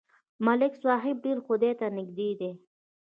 [0.45, 2.51] ملک صاحب ډېر خدای ته نږدې دی.